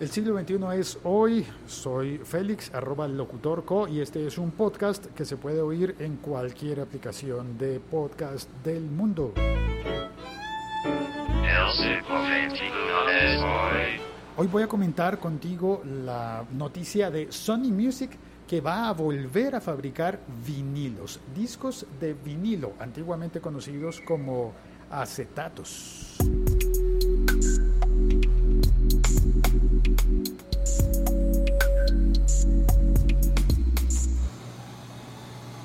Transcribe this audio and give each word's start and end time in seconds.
El 0.00 0.08
siglo 0.08 0.40
XXI 0.40 0.56
es 0.78 0.98
hoy, 1.04 1.46
soy 1.66 2.16
Félix, 2.24 2.72
arroba 2.72 3.06
locutorco, 3.06 3.86
y 3.86 4.00
este 4.00 4.26
es 4.26 4.38
un 4.38 4.50
podcast 4.50 5.04
que 5.08 5.26
se 5.26 5.36
puede 5.36 5.60
oír 5.60 5.94
en 5.98 6.16
cualquier 6.16 6.80
aplicación 6.80 7.58
de 7.58 7.80
podcast 7.80 8.48
del 8.64 8.84
mundo. 8.84 9.34
Hoy 14.38 14.46
voy 14.46 14.62
a 14.62 14.68
comentar 14.68 15.18
contigo 15.18 15.82
la 15.84 16.46
noticia 16.50 17.10
de 17.10 17.30
Sony 17.30 17.70
Music 17.70 18.12
que 18.48 18.62
va 18.62 18.88
a 18.88 18.94
volver 18.94 19.54
a 19.54 19.60
fabricar 19.60 20.18
vinilos, 20.46 21.20
discos 21.36 21.84
de 22.00 22.14
vinilo, 22.14 22.72
antiguamente 22.78 23.42
conocidos 23.42 24.00
como 24.00 24.54
acetatos. 24.90 26.16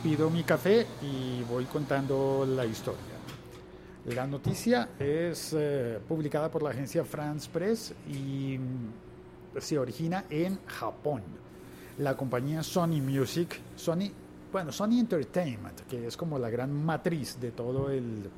Pido 0.06 0.30
mi 0.30 0.44
café 0.44 0.86
y 1.02 1.42
voy 1.50 1.66
contando 1.66 2.46
la 2.48 2.64
historia. 2.64 3.16
La 4.06 4.28
noticia 4.28 4.90
es 5.00 5.56
eh, 5.58 5.98
publicada 6.08 6.52
por 6.52 6.62
la 6.62 6.70
agencia 6.70 7.04
France 7.04 7.50
Press 7.52 7.92
y 8.08 8.56
mm, 8.60 9.60
se 9.60 9.80
origina 9.80 10.26
en 10.30 10.60
Japón. 10.68 11.24
La 11.98 12.16
compañía 12.16 12.62
Sony 12.62 13.02
Music, 13.02 13.60
Sony, 13.76 14.12
bueno, 14.52 14.72
Sony 14.72 15.00
Entertainment, 15.00 15.82
que 15.90 16.06
es 16.06 16.16
como 16.16 16.38
la 16.38 16.52
gran 16.52 16.72
matriz 16.72 17.40
de 17.42 17.50
todo 17.50 17.90
el, 17.90 18.30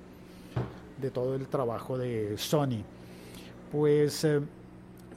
de 1.02 1.12
todo 1.12 1.35
el 1.35 1.49
trabajo 1.49 1.98
de 1.98 2.38
Sony, 2.38 2.81
pues 3.73 4.23
eh, 4.23 4.40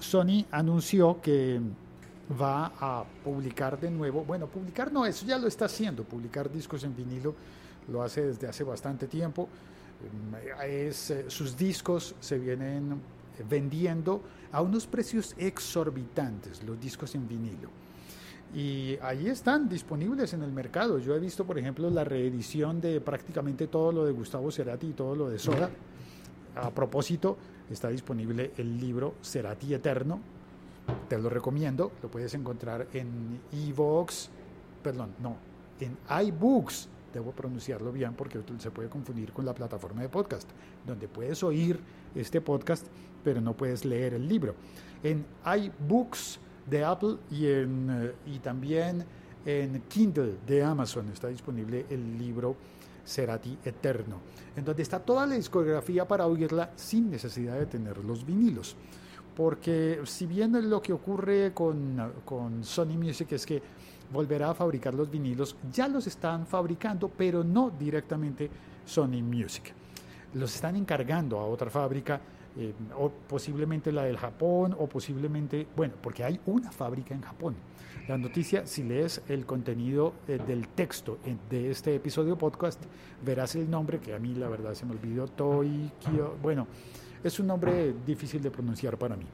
Sony 0.01 0.47
anunció 0.51 1.21
que 1.23 1.61
va 2.41 2.73
a 2.79 3.05
publicar 3.25 3.79
de 3.81 3.91
nuevo, 3.91 4.25
bueno, 4.25 4.47
publicar 4.47 4.93
no, 4.93 5.07
eso 5.07 5.27
ya 5.27 5.39
lo 5.39 5.49
está 5.49 5.65
haciendo, 5.65 6.05
publicar 6.05 6.51
discos 6.51 6.85
en 6.85 6.95
vinilo 6.95 7.35
lo 7.89 8.03
hace 8.03 8.27
desde 8.27 8.47
hace 8.47 8.65
bastante 8.65 9.07
tiempo. 9.07 9.49
Eh, 10.63 10.89
es, 10.89 11.11
eh, 11.11 11.25
sus 11.29 11.57
discos 11.57 12.15
se 12.21 12.39
vienen 12.39 13.01
vendiendo 13.49 14.23
a 14.53 14.63
unos 14.63 14.87
precios 14.87 15.35
exorbitantes, 15.39 16.63
los 16.65 16.81
discos 16.81 17.15
en 17.15 17.29
vinilo. 17.29 17.69
Y 18.55 18.99
ahí 19.01 19.29
están 19.29 19.69
disponibles 19.69 20.33
en 20.35 20.43
el 20.43 20.51
mercado. 20.51 20.99
Yo 20.99 21.15
he 21.15 21.21
visto, 21.21 21.45
por 21.45 21.59
ejemplo, 21.59 21.89
la 21.89 22.03
reedición 22.03 22.81
de 22.81 23.01
prácticamente 23.01 23.69
todo 23.69 23.93
lo 23.93 24.05
de 24.05 24.13
Gustavo 24.13 24.51
Cerati 24.51 24.89
y 24.89 24.93
todo 24.93 25.15
lo 25.15 25.31
de 25.31 25.39
Soda. 25.39 25.71
A 26.57 26.71
propósito, 26.71 27.37
está 27.71 27.89
disponible 27.89 28.51
el 28.57 28.77
libro 28.81 29.15
Cerati 29.23 29.73
Eterno, 29.73 30.21
te 31.09 31.19
lo 31.19 31.29
recomiendo, 31.29 31.93
lo 32.03 32.11
puedes 32.11 32.35
encontrar 32.35 32.87
en 32.93 33.41
iVoox, 33.53 34.29
perdón, 34.83 35.15
no, 35.21 35.37
en 35.81 35.97
iBooks, 36.27 36.89
debo 37.13 37.33
pronunciarlo 37.33 37.93
bien 37.93 38.15
porque 38.15 38.41
se 38.59 38.71
puede 38.71 38.89
confundir 38.89 39.33
con 39.33 39.45
la 39.45 39.55
plataforma 39.55 40.03
de 40.03 40.09
podcast, 40.09 40.49
donde 40.87 41.09
puedes 41.09 41.43
oír 41.43 41.81
este 42.15 42.41
podcast, 42.41 42.87
pero 43.25 43.41
no 43.41 43.57
puedes 43.57 43.85
leer 43.85 44.15
el 44.15 44.29
libro. 44.29 44.55
En 45.03 45.25
iBooks 45.45 46.39
de 46.69 46.85
Apple 46.85 47.17
y, 47.31 47.47
en, 47.47 48.13
y 48.27 48.39
también 48.39 49.05
en 49.45 49.83
Kindle 49.89 50.37
de 50.47 50.63
Amazon 50.63 51.09
está 51.09 51.29
disponible 51.29 51.87
el 51.91 52.19
libro 52.19 52.55
Cerati 53.05 53.59
Eterno, 53.65 54.19
en 54.55 54.65
donde 54.65 54.83
está 54.83 55.01
toda 55.01 55.27
la 55.27 55.35
discografía 55.35 56.07
para 56.07 56.27
oírla 56.27 56.71
sin 56.77 57.11
necesidad 57.11 57.59
de 57.59 57.67
tener 57.67 57.99
los 58.05 58.25
vinilos 58.25 58.77
porque 59.37 60.01
si 60.05 60.27
bien 60.27 60.69
lo 60.69 60.83
que 60.83 60.93
ocurre 60.93 61.53
con, 61.55 62.13
con 62.25 62.65
Sony 62.65 62.97
Music 62.99 63.33
es 63.33 63.47
que 63.47 63.63
volverá 64.13 64.51
a 64.51 64.55
fabricar 64.55 64.95
los 64.95 65.11
vinilos, 65.11 65.57
ya 65.73 65.89
los 65.89 66.07
están 66.07 66.47
fabricando, 66.47 67.09
pero 67.09 67.45
no 67.45 67.71
directamente 67.71 68.51
Sony 68.85 69.23
Music. 69.23 69.73
Los 70.35 70.55
están 70.55 70.77
encargando 70.77 71.39
a 71.39 71.47
otra 71.47 71.71
fábrica, 71.71 72.21
eh, 72.57 72.75
o 72.99 73.11
posiblemente 73.11 73.93
la 73.93 74.05
del 74.05 74.17
Japón, 74.17 74.75
o 74.79 74.89
posiblemente, 74.89 75.67
bueno, 75.77 75.95
porque 76.03 76.25
hay 76.25 76.41
una 76.47 76.73
fábrica 76.73 77.15
en 77.15 77.23
Japón. 77.23 77.55
La 78.09 78.19
noticia, 78.19 78.67
si 78.67 78.83
lees 78.83 79.23
el 79.29 79.47
contenido 79.47 80.15
eh, 80.27 80.39
del 80.45 80.67
texto 80.69 81.19
de 81.49 81.71
este 81.71 81.95
episodio 81.95 82.37
podcast, 82.37 82.83
verás 83.25 83.55
el 83.55 83.71
nombre 83.71 84.01
que 84.01 84.15
a 84.15 84.19
mí 84.19 84.35
la 84.35 84.49
verdad 84.49 84.75
se 84.75 84.85
me 84.85 84.93
olvidó, 84.93 85.29
Toikyo, 85.29 86.37
bueno, 86.43 86.67
es 87.23 87.39
un 87.39 87.47
nombre 87.47 87.95
difícil 88.05 88.43
de 88.43 88.51
pronunciar 88.51 88.97
para 88.97 89.15
mí. 89.17 89.27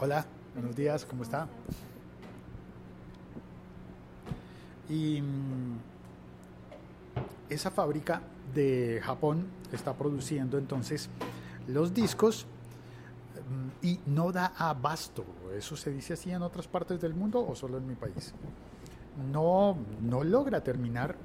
Hola, 0.00 0.24
buenos 0.54 0.74
días, 0.74 1.04
¿cómo 1.04 1.22
está? 1.22 1.48
Y 4.88 5.20
mm, 5.20 5.78
esa 7.50 7.70
fábrica 7.70 8.22
de 8.54 9.00
Japón 9.02 9.46
está 9.72 9.94
produciendo 9.94 10.58
entonces 10.58 11.08
los 11.68 11.92
discos 11.92 12.46
mm, 13.50 13.86
y 13.86 14.00
no 14.06 14.32
da 14.32 14.52
abasto. 14.56 15.24
¿Eso 15.56 15.76
se 15.76 15.90
dice 15.90 16.14
así 16.14 16.30
en 16.30 16.42
otras 16.42 16.66
partes 16.66 17.00
del 17.00 17.14
mundo 17.14 17.46
o 17.46 17.54
solo 17.54 17.78
en 17.78 17.86
mi 17.86 17.94
país? 17.94 18.34
No, 19.32 19.76
no 20.02 20.24
logra 20.24 20.62
terminar 20.62 21.16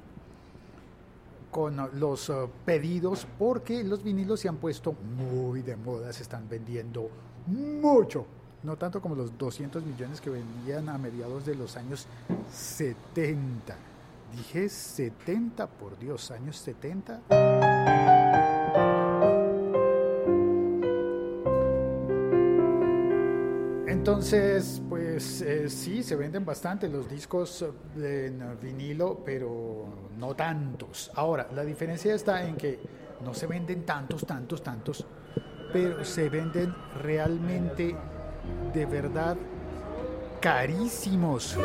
con 1.50 1.76
los 2.00 2.30
eh, 2.30 2.34
pedidos 2.64 3.26
porque 3.38 3.84
los 3.84 4.02
vinilos 4.02 4.40
se 4.40 4.48
han 4.48 4.56
puesto 4.56 4.92
muy 4.92 5.60
de 5.60 5.76
moda, 5.76 6.12
se 6.12 6.22
están 6.22 6.48
vendiendo 6.48 7.10
mucho. 7.46 8.26
No 8.62 8.76
tanto 8.76 9.02
como 9.02 9.14
los 9.14 9.36
200 9.36 9.84
millones 9.84 10.20
que 10.20 10.30
vendían 10.30 10.88
a 10.88 10.96
mediados 10.96 11.44
de 11.44 11.54
los 11.54 11.76
años 11.76 12.06
70. 12.50 13.91
Dije 14.32 14.68
70, 14.68 15.66
por 15.66 15.98
Dios, 15.98 16.30
años 16.30 16.56
70. 16.56 17.22
Entonces, 23.86 24.82
pues 24.88 25.42
eh, 25.42 25.68
sí, 25.68 26.02
se 26.02 26.16
venden 26.16 26.44
bastante 26.44 26.88
los 26.88 27.08
discos 27.08 27.64
en 27.96 28.58
vinilo, 28.60 29.22
pero 29.24 29.86
no 30.18 30.34
tantos. 30.34 31.10
Ahora, 31.14 31.48
la 31.54 31.62
diferencia 31.62 32.14
está 32.14 32.42
en 32.44 32.56
que 32.56 32.80
no 33.24 33.32
se 33.34 33.46
venden 33.46 33.84
tantos, 33.84 34.26
tantos, 34.26 34.62
tantos, 34.62 35.06
pero 35.72 36.04
se 36.04 36.28
venden 36.28 36.74
realmente, 37.00 37.94
de 38.74 38.86
verdad, 38.86 39.36
carísimos. 40.40 41.56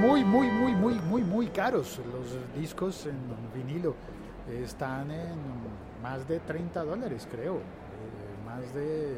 Muy, 0.00 0.24
muy, 0.24 0.46
muy, 0.46 0.72
muy, 0.76 0.94
muy, 0.94 1.22
muy 1.22 1.46
caros. 1.48 2.00
Los 2.12 2.38
discos 2.56 3.06
en 3.06 3.16
vinilo 3.52 3.96
están 4.48 5.10
en 5.10 5.36
más 6.00 6.26
de 6.28 6.38
30 6.38 6.84
dólares, 6.84 7.26
creo. 7.28 7.56
Eh, 7.56 7.60
más 8.46 8.72
de 8.72 9.16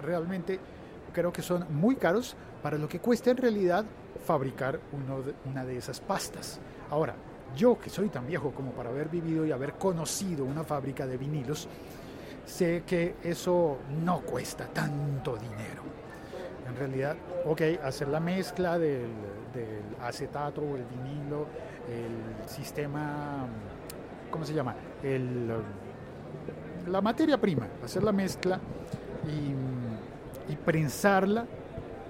realmente 0.00 0.60
creo 1.12 1.32
que 1.32 1.42
son 1.42 1.66
muy 1.74 1.96
caros 1.96 2.36
para 2.62 2.78
lo 2.78 2.88
que 2.88 3.00
cuesta 3.00 3.30
en 3.30 3.38
realidad 3.38 3.84
fabricar 4.24 4.78
una 5.44 5.64
de 5.64 5.76
esas 5.76 6.00
pastas. 6.00 6.60
Ahora, 6.90 7.16
yo 7.56 7.78
que 7.78 7.90
soy 7.90 8.08
tan 8.08 8.26
viejo 8.26 8.52
como 8.52 8.70
para 8.70 8.90
haber 8.90 9.08
vivido 9.08 9.44
y 9.44 9.50
haber 9.50 9.74
conocido 9.74 10.44
una 10.44 10.62
fábrica 10.62 11.06
de 11.06 11.16
vinilos, 11.16 11.68
sé 12.44 12.84
que 12.86 13.16
eso 13.24 13.78
no 14.04 14.20
cuesta 14.20 14.66
tanto 14.68 15.36
dinero. 15.36 16.03
En 16.68 16.76
realidad, 16.76 17.16
ok, 17.44 17.60
hacer 17.82 18.08
la 18.08 18.20
mezcla 18.20 18.78
del, 18.78 19.10
acetato 20.00 20.60
o 20.60 20.76
el 20.76 20.84
vinilo, 20.84 21.46
el 21.88 22.48
sistema, 22.48 23.46
¿cómo 24.30 24.44
se 24.44 24.52
llama? 24.52 24.74
El, 25.02 25.48
la 26.88 27.00
materia 27.00 27.38
prima, 27.38 27.68
hacer 27.82 28.02
la 28.02 28.12
mezcla 28.12 28.58
y 29.26 29.54
y 30.48 30.56
prensarla, 30.56 31.46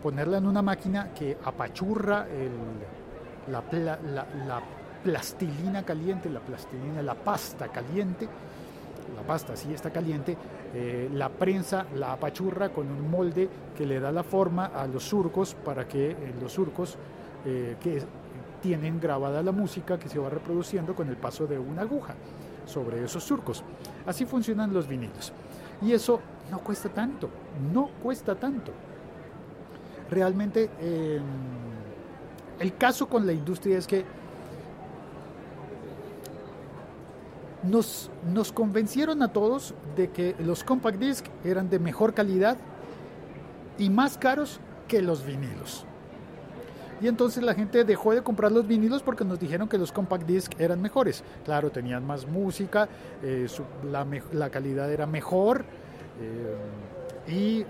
ponerla 0.03 0.39
en 0.39 0.47
una 0.47 0.63
máquina 0.63 1.13
que 1.15 1.37
apachurra 1.45 2.27
la, 3.49 4.63
plastilina 5.03 5.85
caliente, 5.85 6.31
la 6.31 6.41
plastilina, 6.41 7.03
la 7.03 7.15
pasta 7.15 7.69
caliente, 7.69 8.29
la 9.15 9.23
pasta 9.23 9.57
sí 9.57 9.73
está 9.73 9.91
caliente, 9.91 10.37
eh, 10.75 11.09
la 11.13 11.29
prensa 11.29 11.87
la 11.95 12.13
apachurra 12.13 12.71
con 12.71 12.91
un 12.91 13.11
molde 13.11 13.49
que 13.77 13.87
le 13.87 14.01
da 14.01 14.13
la 14.13 14.23
forma 14.23 14.67
a 14.67 14.87
los 14.87 15.05
surcos 15.05 15.55
para 15.55 15.87
que 15.87 16.11
eh, 16.11 16.35
los 16.41 16.53
surcos 16.53 16.97
eh, 17.45 17.77
que 17.81 18.03
tienen 18.61 19.01
grabada 19.01 19.43
la 19.43 19.53
música 19.53 19.99
que 19.99 20.09
se 20.09 20.19
va 20.19 20.31
reproduciendo 20.31 20.95
con 20.95 21.09
el 21.09 21.17
paso 21.17 21.47
de 21.47 21.59
una 21.59 21.83
aguja 21.83 22.15
sobre 22.67 23.05
esos 23.05 23.23
surcos. 23.23 23.63
Así 24.07 24.25
funcionan 24.25 24.73
los 24.73 24.89
vinilos. 24.89 25.33
Y 25.83 25.93
eso 25.93 26.21
no 26.51 26.61
cuesta 26.61 26.89
tanto, 26.89 27.29
no 27.73 27.91
cuesta 28.03 28.35
tanto. 28.35 28.73
Realmente 30.11 30.71
el 32.59 32.77
caso 32.77 33.07
con 33.07 33.27
la 33.27 33.33
industria 33.33 33.77
es 33.77 33.87
que 33.87 34.05
nos, 37.65 38.11
convencieron 38.53 39.23
a 39.23 39.33
todos 39.33 39.75
de 39.97 40.11
que 40.11 40.35
los 40.39 40.65
compact 40.65 40.99
disc 40.99 41.27
eran 41.45 41.71
de 41.71 41.79
mejor 41.79 42.15
calidad 42.15 42.57
y 43.79 43.91
más 43.91 44.19
caros 44.19 44.61
que 44.89 45.03
los 45.03 45.25
vinilos. 45.25 45.85
Y 47.01 47.09
entonces 47.09 47.43
la 47.43 47.55
gente 47.55 47.85
dejó 47.85 48.15
de 48.15 48.23
comprar 48.23 48.53
los 48.53 48.67
vinilos 48.67 49.03
porque 49.03 49.25
nos 49.25 49.39
dijeron 49.39 49.69
que 49.69 49.79
los 49.79 49.93
compact 49.93 50.27
disc 50.27 50.53
eran 50.59 50.81
mejores. 50.81 51.25
Claro, 51.45 51.71
tenían 51.71 52.07
más 52.07 52.27
música, 52.27 52.89
eh, 53.23 53.47
la, 54.33 54.51
calidad 54.51 54.91
era 54.93 55.07
mejor 55.07 55.65
eh, 56.21 56.57
y 57.27 57.67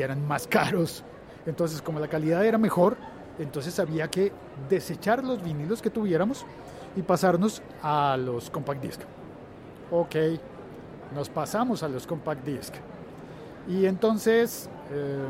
eran 0.00 0.26
más 0.26 0.46
caros. 0.48 1.04
Entonces, 1.46 1.80
como 1.80 2.00
la 2.00 2.08
calidad 2.08 2.44
era 2.44 2.58
mejor, 2.58 2.96
entonces 3.38 3.78
había 3.78 4.08
que 4.08 4.32
desechar 4.68 5.22
los 5.22 5.42
vinilos 5.42 5.80
que 5.80 5.90
tuviéramos 5.90 6.44
y 6.96 7.02
pasarnos 7.02 7.62
a 7.82 8.16
los 8.16 8.50
compact 8.50 8.82
disc. 8.82 9.00
Ok, 9.90 10.16
nos 11.14 11.28
pasamos 11.28 11.82
a 11.82 11.88
los 11.88 12.06
compact 12.06 12.44
disc. 12.44 12.74
Y 13.68 13.86
entonces, 13.86 14.68
eh, 14.90 15.26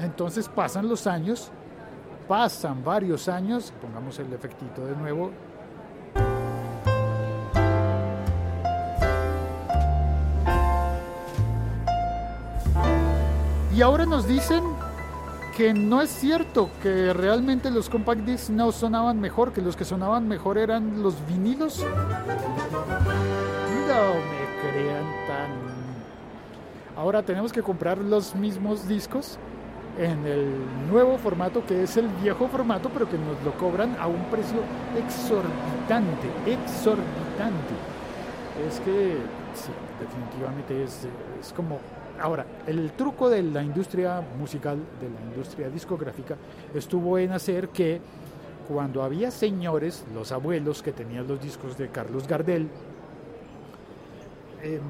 entonces 0.00 0.48
pasan 0.48 0.88
los 0.88 1.06
años 1.06 1.50
pasan 2.28 2.84
varios 2.84 3.26
años, 3.26 3.72
pongamos 3.80 4.18
el 4.18 4.30
efectito 4.34 4.84
de 4.84 4.94
nuevo. 4.94 5.30
Y 13.74 13.80
ahora 13.80 14.04
nos 14.04 14.28
dicen 14.28 14.62
que 15.58 15.74
no 15.74 16.00
es 16.00 16.10
cierto, 16.10 16.70
que 16.84 17.12
realmente 17.12 17.72
los 17.72 17.88
compact 17.88 18.20
discs 18.20 18.48
no 18.48 18.70
sonaban 18.70 19.20
mejor, 19.20 19.52
que 19.52 19.60
los 19.60 19.74
que 19.74 19.84
sonaban 19.84 20.28
mejor 20.28 20.56
eran 20.56 21.02
los 21.02 21.16
vinilos. 21.26 21.80
No 21.80 21.88
me 24.30 24.46
crean 24.62 25.02
tan... 25.26 25.50
Ahora 26.96 27.24
tenemos 27.24 27.52
que 27.52 27.60
comprar 27.60 27.98
los 27.98 28.36
mismos 28.36 28.86
discos 28.86 29.36
en 29.98 30.24
el 30.28 30.54
nuevo 30.88 31.18
formato 31.18 31.66
que 31.66 31.82
es 31.82 31.96
el 31.96 32.06
viejo 32.22 32.46
formato, 32.46 32.88
pero 32.90 33.10
que 33.10 33.18
nos 33.18 33.42
lo 33.44 33.52
cobran 33.58 33.96
a 33.98 34.06
un 34.06 34.22
precio 34.26 34.60
exorbitante, 34.96 36.28
exorbitante. 36.46 37.74
Es 38.64 38.78
que, 38.78 39.16
sí, 39.54 39.72
definitivamente 39.98 40.84
es, 40.84 41.08
es 41.40 41.52
como... 41.52 41.80
Ahora, 42.20 42.44
el 42.66 42.92
truco 42.92 43.30
de 43.30 43.42
la 43.42 43.62
industria 43.62 44.20
musical, 44.38 44.78
de 45.00 45.08
la 45.08 45.20
industria 45.30 45.68
discográfica, 45.68 46.36
estuvo 46.74 47.16
en 47.18 47.32
hacer 47.32 47.68
que 47.68 48.00
cuando 48.66 49.02
había 49.02 49.30
señores, 49.30 50.04
los 50.12 50.32
abuelos 50.32 50.82
que 50.82 50.92
tenían 50.92 51.28
los 51.28 51.40
discos 51.40 51.78
de 51.78 51.88
Carlos 51.88 52.26
Gardel, 52.26 52.68
eh, 54.62 54.80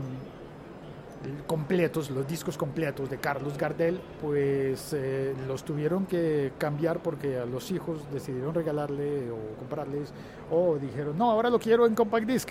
completos, 1.47 2.11
los 2.11 2.27
discos 2.27 2.57
completos 2.57 3.11
de 3.11 3.19
Carlos 3.19 3.59
Gardel, 3.59 4.01
pues 4.21 4.93
eh, 4.95 5.35
los 5.47 5.65
tuvieron 5.65 6.07
que 6.07 6.53
cambiar 6.59 7.03
porque 7.03 7.39
a 7.39 7.45
los 7.45 7.71
hijos 7.71 8.01
decidieron 8.13 8.55
regalarle 8.55 9.31
o 9.31 9.59
comprarles 9.59 10.13
o 10.51 10.77
dijeron, 10.77 11.19
no, 11.19 11.31
ahora 11.31 11.51
lo 11.51 11.59
quiero 11.59 11.87
en 11.87 11.95
compact 11.95 12.27
disc. 12.27 12.49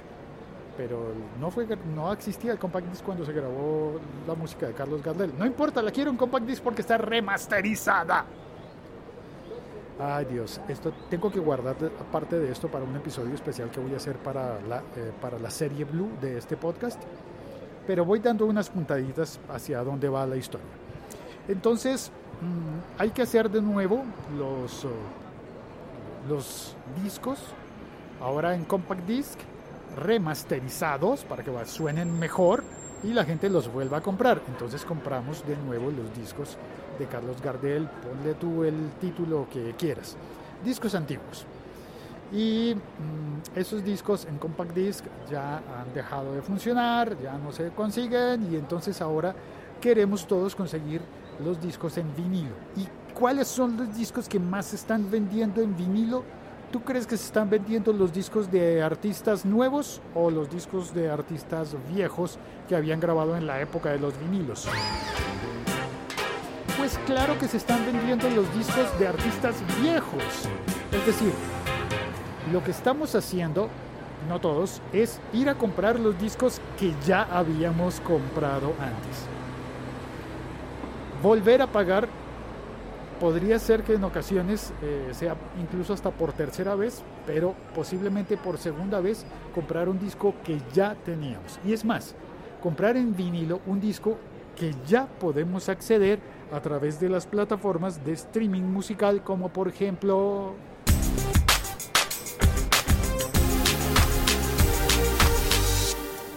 Pero 0.77 1.11
no, 1.39 1.49
fue, 1.49 1.67
no 1.95 2.13
existía 2.13 2.51
el 2.51 2.59
compact 2.59 2.87
disc 2.87 3.03
cuando 3.03 3.25
se 3.25 3.33
grabó 3.33 3.99
la 4.27 4.35
música 4.35 4.67
de 4.67 4.73
Carlos 4.73 5.01
Gardel. 5.01 5.33
No 5.37 5.45
importa, 5.45 5.81
la 5.81 5.91
quiero 5.91 6.11
en 6.11 6.17
compact 6.17 6.45
disc 6.45 6.63
porque 6.63 6.81
está 6.81 6.97
remasterizada. 6.97 8.25
Ay 9.99 10.25
Dios, 10.25 10.61
esto 10.67 10.93
tengo 11.09 11.31
que 11.31 11.39
guardar 11.39 11.75
parte 12.11 12.37
de 12.37 12.51
esto 12.51 12.67
para 12.67 12.85
un 12.85 12.95
episodio 12.95 13.33
especial 13.33 13.71
que 13.71 13.79
voy 13.79 13.93
a 13.95 13.97
hacer 13.97 14.17
para 14.17 14.61
la, 14.61 14.77
eh, 14.95 15.11
para 15.19 15.39
la 15.39 15.49
serie 15.49 15.85
Blue 15.85 16.11
de 16.21 16.37
este 16.37 16.55
podcast 16.55 17.01
pero 17.87 18.03
voy 18.03 18.19
dando 18.19 18.45
unas 18.45 18.69
puntaditas 18.69 19.39
hacia 19.49 19.81
dónde 19.81 20.09
va 20.09 20.27
la 20.27 20.35
historia. 20.35 20.67
Entonces, 21.47 22.11
mm, 22.41 22.99
hay 23.01 23.11
que 23.11 23.21
hacer 23.21 23.49
de 23.49 23.61
nuevo 23.61 24.03
los, 24.37 24.83
oh, 24.83 24.89
los 26.27 26.75
discos, 27.01 27.39
ahora 28.21 28.53
en 28.53 28.65
compact 28.65 29.07
disc, 29.07 29.39
remasterizados 29.95 31.23
para 31.23 31.43
que 31.43 31.51
suenen 31.65 32.17
mejor 32.19 32.63
y 33.03 33.13
la 33.13 33.25
gente 33.25 33.49
los 33.49 33.71
vuelva 33.71 33.97
a 33.97 34.01
comprar. 34.01 34.41
Entonces 34.47 34.85
compramos 34.85 35.45
de 35.47 35.55
nuevo 35.57 35.91
los 35.91 36.13
discos 36.17 36.57
de 36.97 37.05
Carlos 37.05 37.41
Gardel, 37.41 37.87
ponle 37.87 38.33
tú 38.35 38.63
el 38.63 38.91
título 38.99 39.47
que 39.51 39.75
quieras. 39.77 40.17
Discos 40.63 40.95
antiguos. 40.95 41.45
Y 42.31 42.75
mm, 42.75 43.57
esos 43.57 43.83
discos 43.83 44.25
en 44.25 44.37
compact 44.37 44.73
disc 44.73 45.05
ya 45.29 45.57
han 45.57 45.93
dejado 45.93 46.33
de 46.33 46.41
funcionar, 46.41 47.17
ya 47.21 47.37
no 47.37 47.51
se 47.51 47.69
consiguen 47.69 48.51
y 48.51 48.57
entonces 48.57 49.01
ahora 49.01 49.33
queremos 49.79 50.27
todos 50.27 50.55
conseguir 50.55 51.01
los 51.43 51.61
discos 51.61 51.97
en 51.97 52.13
vinilo. 52.15 52.55
¿Y 52.75 52.87
cuáles 53.13 53.47
son 53.47 53.77
los 53.77 53.95
discos 53.95 54.27
que 54.27 54.39
más 54.39 54.67
se 54.67 54.75
están 54.75 55.09
vendiendo 55.09 55.61
en 55.61 55.75
vinilo? 55.75 56.23
¿Tú 56.71 56.81
crees 56.81 57.07
que 57.07 57.15
se 57.15 57.25
están 57.25 57.49
vendiendo 57.49 57.93
los 57.93 58.11
discos 58.11 58.51
de 58.51 58.81
artistas 58.81 59.45
nuevos 59.45 60.01
o 60.13 60.29
los 60.29 60.49
discos 60.49 60.93
de 60.93 61.09
artistas 61.09 61.77
viejos 61.93 62.37
que 62.67 62.75
habían 62.75 62.99
grabado 62.99 63.37
en 63.37 63.47
la 63.47 63.61
época 63.61 63.91
de 63.91 63.99
los 63.99 64.19
vinilos? 64.19 64.67
Pues 66.77 66.99
claro 67.05 67.39
que 67.39 67.47
se 67.47 67.55
están 67.55 67.85
vendiendo 67.85 68.29
los 68.29 68.53
discos 68.53 68.99
de 68.99 69.07
artistas 69.07 69.55
viejos. 69.81 70.21
Es 70.91 71.05
decir, 71.05 71.31
lo 72.51 72.61
que 72.61 72.71
estamos 72.71 73.15
haciendo, 73.15 73.69
no 74.27 74.41
todos, 74.41 74.81
es 74.91 75.21
ir 75.31 75.47
a 75.47 75.55
comprar 75.55 75.97
los 75.97 76.19
discos 76.19 76.59
que 76.77 76.93
ya 77.05 77.23
habíamos 77.31 78.01
comprado 78.01 78.73
antes. 78.79 79.23
Volver 81.23 81.61
a 81.61 81.67
pagar 81.67 82.09
podría 83.19 83.59
ser 83.59 83.83
que 83.83 83.93
en 83.93 84.03
ocasiones 84.03 84.71
eh, 84.81 85.09
sea 85.11 85.35
incluso 85.59 85.93
hasta 85.93 86.11
por 86.11 86.33
tercera 86.33 86.75
vez, 86.75 87.01
pero 87.25 87.55
posiblemente 87.75 88.37
por 88.37 88.57
segunda 88.57 88.99
vez 88.99 89.25
comprar 89.53 89.89
un 89.89 89.99
disco 89.99 90.33
que 90.43 90.59
ya 90.73 90.95
teníamos. 91.05 91.59
Y 91.65 91.73
es 91.73 91.83
más, 91.83 92.15
comprar 92.61 92.97
en 92.97 93.15
vinilo 93.15 93.61
un 93.65 93.79
disco 93.79 94.17
que 94.55 94.73
ya 94.87 95.05
podemos 95.05 95.69
acceder 95.69 96.19
a 96.51 96.61
través 96.61 96.99
de 96.99 97.09
las 97.09 97.27
plataformas 97.27 98.03
de 98.03 98.13
streaming 98.13 98.63
musical 98.63 99.23
como 99.23 99.49
por 99.49 99.67
ejemplo 99.67 100.55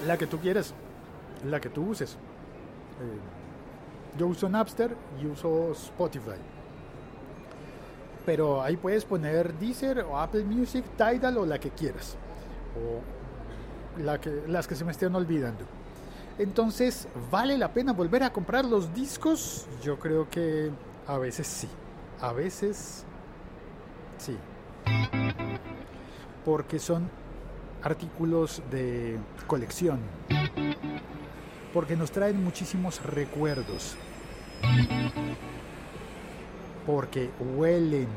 la 0.06 0.18
que 0.18 0.26
tú 0.26 0.38
quieras, 0.38 0.74
la 1.48 1.60
que 1.60 1.68
tú 1.68 1.84
uses. 1.84 2.14
Eh, 2.14 4.18
yo 4.18 4.26
uso 4.26 4.48
Napster 4.48 4.94
y 5.22 5.26
uso 5.26 5.70
Spotify. 5.72 6.59
Pero 8.30 8.62
ahí 8.62 8.76
puedes 8.76 9.04
poner 9.04 9.52
Deezer 9.54 10.06
o 10.08 10.16
Apple 10.16 10.44
Music, 10.44 10.84
Tidal 10.96 11.36
o 11.36 11.44
la 11.44 11.58
que 11.58 11.70
quieras. 11.70 12.16
O 12.76 13.00
las 14.46 14.68
que 14.68 14.76
se 14.76 14.84
me 14.84 14.92
estén 14.92 15.12
olvidando. 15.16 15.64
Entonces, 16.38 17.08
¿vale 17.28 17.58
la 17.58 17.72
pena 17.72 17.92
volver 17.92 18.22
a 18.22 18.32
comprar 18.32 18.64
los 18.64 18.94
discos? 18.94 19.66
Yo 19.82 19.98
creo 19.98 20.30
que 20.30 20.70
a 21.08 21.18
veces 21.18 21.48
sí. 21.48 21.68
A 22.20 22.32
veces 22.32 23.04
sí. 24.18 24.36
Porque 26.44 26.78
son 26.78 27.10
artículos 27.82 28.62
de 28.70 29.18
colección, 29.48 29.98
porque 31.74 31.96
nos 31.96 32.12
traen 32.12 32.44
muchísimos 32.44 33.02
recuerdos, 33.02 33.96
porque 36.86 37.30
huelen 37.56 38.08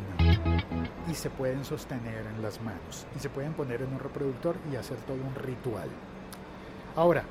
y 1.10 1.14
se 1.14 1.30
pueden 1.30 1.66
sostener 1.66 2.26
en 2.26 2.42
las 2.42 2.62
manos 2.62 3.06
y 3.16 3.20
se 3.20 3.30
pueden 3.30 3.54
poner 3.54 3.82
en 3.82 3.94
un 3.94 4.00
reproductor 4.00 4.56
y 4.72 4.76
hacer 4.76 4.98
todo 5.00 5.18
un 5.18 5.36
ritual. 5.36 5.90
Ahora, 6.96 7.24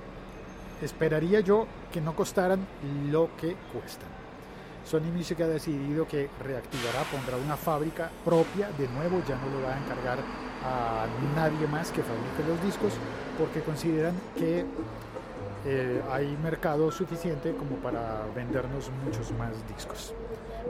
esperaría 0.83 1.41
yo 1.41 1.67
que 1.93 2.01
no 2.01 2.15
costaran 2.15 2.67
lo 3.11 3.31
que 3.37 3.57
cuestan. 3.73 4.09
Sony 4.85 5.13
Music 5.15 5.41
ha 5.41 5.47
decidido 5.47 6.09
que 6.09 6.29
reactivará, 6.43 7.03
pondrá 7.11 7.37
una 7.37 7.57
fábrica 7.57 8.11
propia, 8.25 8.69
de 8.77 8.89
nuevo 8.89 9.23
ya 9.29 9.37
no 9.37 9.49
lo 9.49 9.65
va 9.65 9.75
a 9.75 9.79
encargar 9.79 10.19
a 10.65 11.07
nadie 11.37 11.67
más 11.69 11.91
que 11.91 12.03
fabrique 12.03 12.49
los 12.49 12.63
discos 12.65 12.93
porque 13.39 13.61
consideran 13.61 14.15
que 14.37 14.65
eh, 15.65 16.03
hay 16.11 16.37
mercado 16.43 16.91
suficiente 16.91 17.55
como 17.55 17.77
para 17.77 18.27
vendernos 18.35 18.91
muchos 19.05 19.31
más 19.33 19.53
discos. 19.69 20.13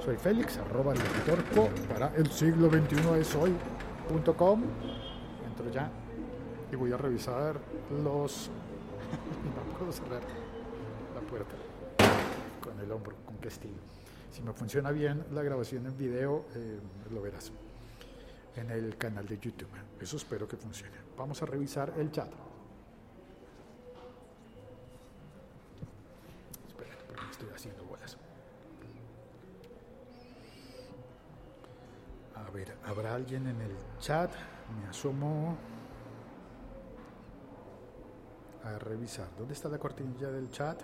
Soy 0.01 0.17
Félix, 0.17 0.59
arroba 0.59 0.95
co 1.55 1.69
para 1.89 2.15
el 2.17 2.31
siglo 2.31 2.69
21 2.71 3.17
es 3.17 3.35
hoy.com. 3.35 4.63
Entro 5.47 5.71
ya 5.71 5.91
y 6.71 6.77
voy 6.77 6.93
a 6.93 6.97
revisar 6.97 7.61
los... 8.03 8.51
no 9.45 9.79
puedo 9.79 9.93
cerrar 9.93 10.23
la 11.15 11.21
puerta 11.21 11.55
con 12.61 12.79
el 12.81 12.91
hombro, 12.91 13.17
con 13.25 13.37
qué 13.39 13.49
estilo. 13.49 13.79
Si 14.31 14.43
me 14.43 14.53
funciona 14.53 14.91
bien 14.91 15.25
la 15.33 15.43
grabación 15.43 15.87
en 15.87 15.97
video, 15.97 16.47
eh, 16.55 16.79
lo 17.13 17.23
verás 17.23 17.53
en 18.57 18.71
el 18.71 18.97
canal 18.97 19.27
de 19.27 19.39
YouTube. 19.39 19.69
Eso 20.01 20.17
espero 20.17 20.49
que 20.49 20.57
funcione. 20.57 20.97
Vamos 21.17 21.43
a 21.43 21.47
revisar 21.47 21.93
el 21.99 22.11
chat. 22.11 22.31
haciendo 27.55 27.85
bolas. 27.85 28.17
A 32.35 32.42
ver, 32.53 32.77
¿habrá 32.85 33.15
alguien 33.15 33.47
en 33.47 33.61
el 33.61 33.77
chat? 33.99 34.31
Me 34.81 34.89
asomo 34.89 35.57
a 38.65 38.79
revisar. 38.79 39.29
¿Dónde 39.39 39.55
está 39.55 39.69
la 39.69 39.79
cortinilla 39.79 40.31
del 40.31 40.51
chat? 40.51 40.81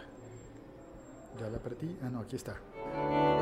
Ya 1.39 1.49
la 1.49 1.59
perdí. 1.59 1.97
Ah, 2.03 2.09
no, 2.11 2.21
aquí 2.21 2.37
está. 2.37 2.57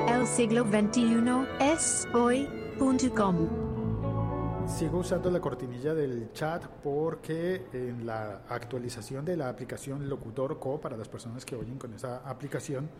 El 0.09 0.27
siglo 0.27 0.65
XXI 0.65 1.47
es 1.61 2.07
hoy.com. 2.13 3.49
Sigo 4.67 4.99
usando 4.99 5.31
la 5.31 5.41
cortinilla 5.41 5.95
del 5.95 6.33
chat 6.33 6.67
porque 6.83 7.67
en 7.73 8.05
la 8.05 8.43
actualización 8.49 9.25
de 9.25 9.37
la 9.37 9.49
aplicación 9.49 10.09
Locutor 10.09 10.59
Co 10.59 10.81
para 10.81 10.97
las 10.97 11.09
personas 11.09 11.45
que 11.45 11.55
oyen 11.55 11.79
con 11.79 11.95
esa 11.95 12.29
aplicación 12.29 12.91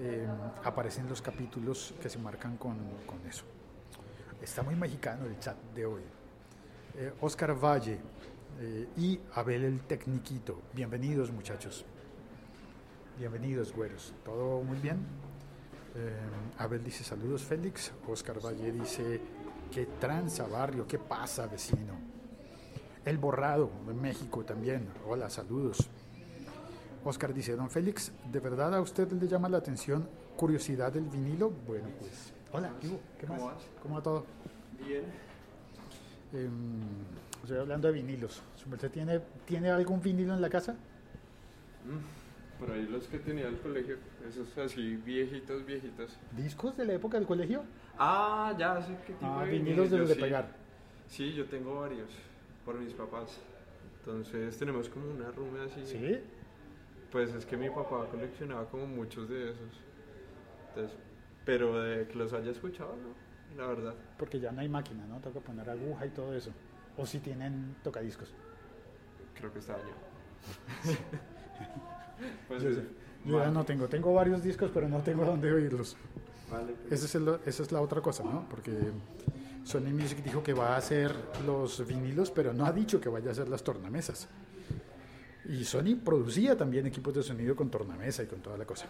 eh, 0.00 0.26
aparecen 0.64 1.08
los 1.08 1.22
capítulos 1.22 1.94
que 2.00 2.08
se 2.08 2.18
marcan 2.18 2.56
con, 2.56 2.76
con, 3.06 3.24
eso. 3.28 3.44
Está 4.44 4.62
muy 4.62 4.76
mexicano 4.76 5.24
el 5.24 5.38
chat 5.38 5.56
de 5.74 5.86
hoy. 5.86 6.02
Eh, 6.96 7.14
Oscar 7.22 7.54
Valle 7.54 7.98
eh, 8.60 8.88
y 8.98 9.18
Abel 9.36 9.64
el 9.64 9.80
Tecniquito. 9.84 10.60
Bienvenidos 10.74 11.32
muchachos. 11.32 11.86
Bienvenidos 13.18 13.72
güeros. 13.72 14.12
¿Todo 14.22 14.62
muy 14.62 14.76
bien? 14.80 14.98
Abel 16.58 16.84
dice 16.84 17.04
saludos 17.04 17.42
Félix. 17.42 17.90
Oscar 18.06 18.38
Valle 18.44 18.70
dice 18.70 19.18
qué 19.72 19.86
tranza 19.98 20.46
barrio, 20.46 20.86
qué 20.86 20.98
pasa 20.98 21.46
vecino. 21.46 21.94
El 23.02 23.16
borrado 23.16 23.70
en 23.88 23.98
México 23.98 24.44
también. 24.44 24.86
Hola, 25.08 25.30
saludos. 25.30 25.88
Oscar 27.02 27.32
dice, 27.32 27.56
don 27.56 27.70
Félix, 27.70 28.12
¿de 28.30 28.40
verdad 28.40 28.74
a 28.74 28.82
usted 28.82 29.10
le 29.10 29.26
llama 29.26 29.48
la 29.48 29.56
atención 29.56 30.06
curiosidad 30.36 30.92
del 30.92 31.04
vinilo? 31.04 31.50
Bueno, 31.66 31.88
pues, 31.98 32.33
hola, 32.54 32.70
¿qué 33.18 33.26
más? 33.26 33.38
¿Cómo 33.40 33.46
vas? 33.52 33.62
¿Cómo 33.82 33.94
va 33.96 34.02
todo? 34.02 34.26
Bien. 34.86 35.02
Eh, 36.32 36.48
estoy 37.42 37.58
hablando 37.58 37.88
de 37.88 37.94
vinilos. 37.94 38.42
¿Usted 38.70 38.90
tiene, 38.90 39.20
tiene 39.44 39.70
algún 39.70 40.00
vinilo 40.00 40.34
en 40.34 40.40
la 40.40 40.48
casa? 40.48 40.72
Mm, 41.84 42.60
por 42.60 42.70
ahí 42.70 42.86
los 42.86 43.08
que 43.08 43.18
tenía 43.18 43.48
el 43.48 43.58
colegio, 43.58 43.96
esos 44.28 44.56
así 44.58 44.96
viejitos, 44.96 45.66
viejitos. 45.66 46.16
¿Discos 46.36 46.76
de 46.76 46.84
la 46.84 46.92
época 46.94 47.18
del 47.18 47.26
colegio? 47.26 47.64
Ah, 47.98 48.54
ya 48.56 48.80
sé 48.80 48.96
qué 49.04 49.12
tipo 49.14 49.26
Ah, 49.26 49.44
de 49.44 49.50
vinilos 49.50 49.90
de 49.90 49.98
los 49.98 50.08
de 50.08 50.14
sí. 50.14 50.20
pegar. 50.20 50.48
Sí, 51.08 51.32
yo 51.34 51.46
tengo 51.46 51.80
varios 51.80 52.08
por 52.64 52.78
mis 52.78 52.94
papás. 52.94 53.38
Entonces 53.98 54.56
tenemos 54.58 54.88
como 54.88 55.10
una 55.10 55.30
room 55.32 55.56
así. 55.66 55.84
¿Sí? 55.86 56.20
Pues 57.10 57.34
es 57.34 57.44
que 57.44 57.56
mi 57.56 57.68
papá 57.68 58.06
coleccionaba 58.10 58.64
como 58.68 58.86
muchos 58.86 59.28
de 59.28 59.50
esos. 59.50 59.80
Entonces, 60.68 60.96
pero 61.44 61.80
de 61.82 62.06
que 62.08 62.14
los 62.14 62.32
haya 62.32 62.50
escuchado, 62.50 62.94
no, 62.96 63.60
la 63.62 63.66
verdad. 63.68 63.94
Porque 64.18 64.40
ya 64.40 64.52
no 64.52 64.60
hay 64.60 64.68
máquina, 64.68 65.06
¿no? 65.06 65.18
Toca 65.20 65.40
poner 65.40 65.68
aguja 65.68 66.06
y 66.06 66.10
todo 66.10 66.34
eso. 66.34 66.50
O 66.96 67.06
si 67.06 67.18
tienen 67.20 67.76
tocadiscos. 67.82 68.32
Creo 69.38 69.52
que 69.52 69.58
está 69.58 69.74
año. 69.74 69.92
pues 72.48 72.62
Yo. 72.62 72.70
Yo 73.24 73.38
ya 73.38 73.50
no 73.50 73.64
tengo. 73.64 73.88
Tengo 73.88 74.12
varios 74.12 74.42
discos, 74.42 74.70
pero 74.72 74.88
no 74.88 75.00
tengo 75.00 75.24
dónde 75.24 75.50
oírlos. 75.52 75.96
Vale, 76.50 76.74
pues, 76.88 76.92
Esa 76.92 77.06
es, 77.06 77.14
el- 77.14 77.38
esa 77.46 77.62
es 77.62 77.72
la 77.72 77.80
otra 77.80 78.00
cosa, 78.02 78.22
¿no? 78.22 78.46
Porque 78.50 78.70
Sony 79.64 79.90
Music 79.92 80.22
dijo 80.22 80.42
que 80.42 80.52
va 80.52 80.74
a 80.74 80.76
hacer 80.76 81.14
los 81.46 81.86
vinilos, 81.86 82.30
pero 82.30 82.52
no 82.52 82.66
ha 82.66 82.72
dicho 82.72 83.00
que 83.00 83.08
vaya 83.08 83.30
a 83.30 83.32
hacer 83.32 83.48
las 83.48 83.64
tornamesas. 83.64 84.28
Y 85.46 85.64
Sony 85.64 85.96
producía 86.02 86.56
también 86.56 86.86
equipos 86.86 87.14
de 87.14 87.22
sonido 87.22 87.56
con 87.56 87.70
tornamesa 87.70 88.22
y 88.22 88.26
con 88.26 88.40
toda 88.40 88.56
la 88.58 88.66
cosa. 88.66 88.86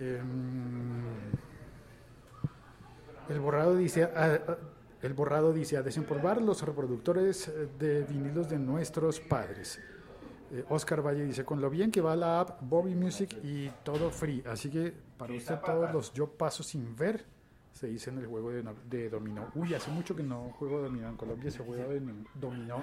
Em, 0.00 1.02
el 3.28 3.38
borrado 3.38 3.76
dice, 3.76 4.04
ah, 4.04 4.38
ah, 4.48 4.56
el 5.02 5.12
borrado 5.12 5.52
dice 5.52 5.76
a 5.76 5.82
desempolvar 5.82 6.40
los 6.40 6.62
reproductores 6.62 7.48
eh, 7.48 7.68
de 7.78 8.04
vinilos 8.04 8.48
de 8.48 8.58
nuestros 8.58 9.20
padres. 9.20 9.78
Eh, 10.52 10.64
Oscar 10.70 11.06
Valle 11.06 11.24
dice, 11.24 11.44
con 11.44 11.60
lo 11.60 11.68
bien 11.68 11.90
que 11.90 12.00
va 12.00 12.16
la 12.16 12.40
app 12.40 12.62
Bobby 12.62 12.94
Music 12.94 13.36
y 13.42 13.68
todo 13.84 14.10
free. 14.10 14.42
Así 14.46 14.70
que 14.70 14.92
para 15.18 15.34
usted 15.34 15.58
todos 15.60 15.92
los 15.92 16.12
yo 16.14 16.28
paso 16.28 16.62
sin 16.62 16.96
ver, 16.96 17.24
se 17.72 17.86
dice 17.86 18.10
en 18.10 18.18
el 18.18 18.26
juego 18.26 18.50
de, 18.50 18.64
de 18.88 19.10
dominó. 19.10 19.50
Uy, 19.54 19.74
hace 19.74 19.90
mucho 19.90 20.16
que 20.16 20.22
no 20.22 20.50
juego 20.58 20.80
dominó. 20.80 21.08
En 21.08 21.16
Colombia 21.16 21.50
se 21.50 21.62
juega 21.62 21.84
dominó 22.34 22.80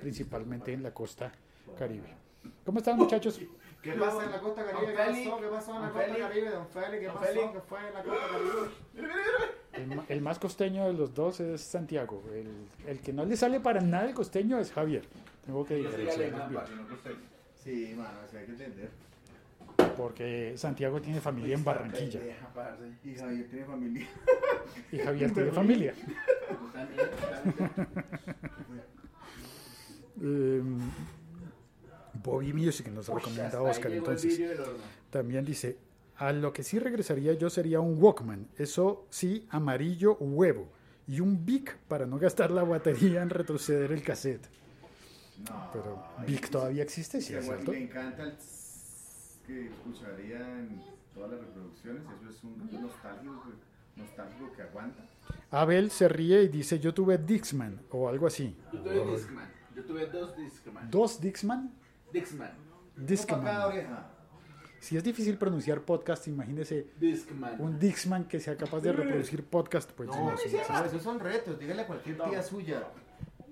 principalmente 0.00 0.72
en 0.72 0.82
la 0.82 0.92
costa 0.92 1.32
caribe. 1.76 2.21
¿Cómo 2.64 2.78
están 2.78 2.96
muchachos? 2.96 3.40
¿Qué 3.82 3.92
pasa 3.92 4.24
en 4.24 4.30
la 4.30 4.40
costa 4.40 4.64
caribe? 4.64 4.92
¿Qué 4.92 4.98
pasó? 4.98 5.40
¿Qué 5.40 5.46
pasó 5.48 5.74
en 5.74 5.82
la 5.82 5.90
costa 5.90 6.18
caribe? 6.18 6.50
Don 6.50 6.68
Félix, 6.68 7.00
¿qué 7.00 7.08
pasó? 7.08 7.52
¿Qué 7.52 7.60
fue 7.60 7.78
en 7.88 7.94
la 7.94 8.02
costa 8.04 8.26
caribe? 9.74 10.04
El, 10.08 10.20
más 10.20 10.38
costeño 10.38 10.86
de 10.86 10.92
los 10.92 11.12
dos 11.14 11.40
es 11.40 11.60
Santiago. 11.60 12.22
El, 12.32 12.68
el 12.86 13.00
que 13.00 13.12
no 13.12 13.24
le 13.24 13.36
sale 13.36 13.58
para 13.58 13.80
nada 13.80 14.04
el 14.06 14.14
costeño 14.14 14.58
es 14.60 14.72
Javier. 14.72 15.02
Tengo 15.44 15.64
que 15.64 15.74
diferenciarlos 15.76 16.48
bien. 16.48 16.62
Sí, 17.56 17.94
mano, 17.96 18.18
hay 18.22 18.46
que 18.46 18.52
entender. 18.52 18.90
Porque 19.96 20.54
Santiago 20.56 21.00
tiene 21.00 21.20
familia 21.20 21.54
en 21.54 21.64
Barranquilla. 21.64 22.20
Y 23.04 23.14
Javier 23.14 23.48
tiene 23.48 23.64
familia. 23.64 24.08
y 24.92 24.98
Javier 24.98 25.32
tiene 25.32 25.50
familia. 25.60 25.94
Eh, 30.24 30.62
Bobby 32.22 32.52
Music 32.52 32.88
nos 32.88 33.08
recomienda 33.08 33.58
a 33.58 33.62
Oscar 33.62 33.92
entonces. 33.92 34.40
También 35.10 35.44
dice, 35.44 35.76
a 36.16 36.32
lo 36.32 36.52
que 36.52 36.62
sí 36.62 36.78
regresaría 36.78 37.32
yo 37.34 37.50
sería 37.50 37.80
un 37.80 38.02
Walkman, 38.02 38.48
eso 38.58 39.06
sí, 39.10 39.46
amarillo 39.50 40.16
huevo, 40.18 40.68
y 41.06 41.20
un 41.20 41.44
Vic 41.44 41.76
para 41.88 42.06
no 42.06 42.18
gastar 42.18 42.50
la 42.50 42.62
batería 42.62 43.22
en 43.22 43.30
retroceder 43.30 43.92
el 43.92 44.02
cassette. 44.02 44.46
No. 45.48 45.70
Pero 45.72 46.02
Vic 46.26 46.50
todavía 46.50 46.82
existe, 46.82 47.20
sí, 47.20 47.34
es 47.34 47.44
cierto. 47.44 47.72
Le 47.72 47.84
encanta 47.84 48.22
el 48.22 48.36
que 49.46 49.66
escucharía 49.66 50.38
en 50.38 50.82
todas 51.14 51.32
las 51.32 51.40
reproducciones. 51.40 52.02
Eso 52.02 52.30
es 52.30 52.44
un 52.44 52.82
nostálgico, 52.82 53.42
nostálgico 53.96 54.52
que 54.54 54.62
aguanta. 54.62 55.04
Abel 55.50 55.90
se 55.90 56.08
ríe 56.08 56.42
y 56.44 56.48
dice, 56.48 56.78
yo 56.78 56.94
tuve 56.94 57.18
Dixman 57.18 57.80
o 57.90 58.08
algo 58.08 58.26
así. 58.26 58.56
Yo 58.72 58.80
tuve 58.80 59.12
Discman. 59.12 59.52
Yo 59.74 59.84
tuve 59.84 60.06
dos 60.06 60.36
Discman. 60.36 60.90
¿Dos 60.90 61.20
Dixman? 61.20 61.72
Dixman. 62.12 62.50
Cada 62.94 63.06
Discman. 63.06 63.60
oreja. 63.62 64.08
Si 64.80 64.96
es 64.96 65.04
difícil 65.04 65.38
pronunciar 65.38 65.80
podcast, 65.82 66.26
imagínese 66.28 66.88
Discman. 66.98 67.60
un 67.60 67.78
Dixman 67.78 68.24
que 68.26 68.40
sea 68.40 68.56
capaz 68.56 68.80
de 68.80 68.92
reproducir 68.92 69.44
podcast. 69.44 69.90
Pues 69.92 70.08
No, 70.08 70.30
no, 70.32 70.36
sí, 70.36 70.56
esos 70.56 71.02
son 71.02 71.20
retos. 71.20 71.58
Dígale 71.58 71.82
a 71.82 71.86
cualquier 71.86 72.18
tía 72.18 72.42
suya. 72.42 72.82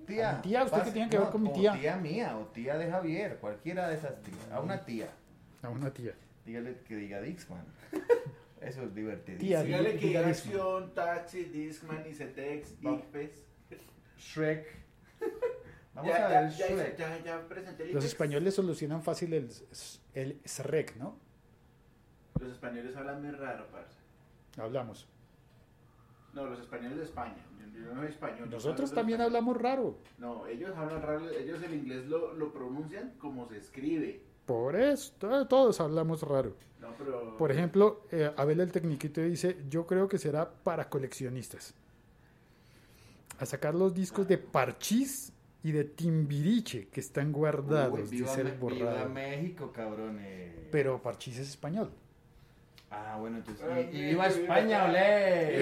Tía, 0.07 0.31
¿A 0.31 0.37
mi 0.37 0.43
tía? 0.43 0.65
¿Usted 0.65 0.79
pase- 0.79 0.91
qué 0.91 0.93
tiene 0.95 1.11
que 1.11 1.19
ver 1.19 1.29
con 1.31 1.43
mi 1.43 1.51
o 1.51 1.53
tía? 1.53 1.73
tía 1.73 1.97
mía 1.97 2.37
o 2.37 2.47
tía 2.47 2.77
de 2.77 2.91
Javier. 2.91 3.37
Cualquiera 3.41 3.89
de 3.89 3.95
esas 3.97 4.21
tías. 4.23 4.51
A 4.53 4.61
una 4.61 4.85
tía. 4.85 5.09
a 5.63 5.69
una 5.69 5.91
tía. 5.93 6.15
Dígale 6.45 6.81
que 6.87 6.97
diga 6.97 7.21
Dixman. 7.21 7.65
Eso 8.61 8.83
es 8.83 8.95
divertido. 8.95 9.39
Tía, 9.39 9.63
Dígale 9.63 9.97
que 9.99 10.07
diga 10.09 10.27
acción, 10.27 10.93
taxi, 10.95 11.45
Discman, 11.45 12.05
Icetex, 12.11 12.75
Va. 12.85 12.93
ICFES. 12.95 13.31
Shrek. 14.19 14.67
Vamos 15.95 16.11
Ya, 16.13 16.27
a 16.27 16.29
ver 16.43 16.51
ya, 16.51 16.67
Shrek. 16.69 16.97
ya, 16.97 17.19
ya 17.25 17.49
presenté 17.49 17.83
el 17.85 17.95
Los 17.95 18.05
españoles 18.05 18.55
solucionan 18.55 19.03
fácil 19.03 19.33
el, 19.35 19.51
el 20.15 20.41
SREC, 20.45 20.97
¿no? 20.97 21.17
Los 22.41 22.53
españoles 22.53 22.97
hablan 22.97 23.21
muy 23.23 23.33
raro, 23.33 23.67
parce. 23.73 23.97
Hablamos. 24.57 25.09
No, 26.33 26.47
los 26.47 26.61
españoles 26.61 26.97
de 26.99 27.05
España. 27.05 27.37
Yo, 27.75 27.95
no 27.95 28.01
soy 28.03 28.11
español. 28.11 28.49
Nosotros 28.51 28.93
también 28.93 29.21
español. 29.21 29.37
hablamos 29.37 29.63
raro. 29.63 29.99
No, 30.19 30.47
ellos 30.47 30.71
hablan 30.77 31.03
raro. 31.03 31.29
Ellos 31.31 31.63
el 31.63 31.75
inglés 31.75 32.07
lo, 32.07 32.35
lo 32.35 32.53
pronuncian 32.53 33.15
como 33.19 33.49
se 33.49 33.57
escribe. 33.59 34.23
Por 34.47 34.77
eso, 34.77 35.13
to- 35.19 35.47
todos 35.49 35.81
hablamos 35.81 36.23
raro. 36.23 36.55
No, 36.81 36.95
pero. 36.97 37.37
Por 37.37 37.51
ejemplo, 37.51 38.07
eh, 38.11 38.33
Abel 38.37 38.61
el 38.61 38.71
Tecniquito 38.73 39.21
dice, 39.23 39.57
yo 39.69 39.87
creo 39.87 40.09
que 40.09 40.19
será 40.19 40.49
para 40.51 40.89
coleccionistas. 40.89 41.75
A 43.39 43.47
sacar 43.47 43.75
los 43.75 43.93
discos 43.95 44.29
de 44.29 44.39
Parchís 44.39 45.33
y 45.63 45.73
de 45.73 45.85
Timbiriche 45.85 46.89
que 46.89 47.01
están 47.01 47.33
guardados, 47.33 48.01
Uy, 48.01 48.09
viva, 48.09 48.29
dice 48.31 48.41
el 48.41 48.47
Me- 48.49 48.53
viva 48.53 48.61
borrado. 48.91 49.09
México, 49.11 49.73
cabrones. 49.73 50.53
Pero 50.71 51.03
Parchís 51.03 51.39
es 51.39 51.49
español. 51.51 51.91
Ah, 52.91 53.17
bueno, 53.21 53.37
entonces. 53.39 53.65
Ah, 53.71 53.81
Y, 53.81 53.97
y 53.97 54.05
viva. 54.07 54.27
España, 54.27 54.85
olé. 54.87 55.61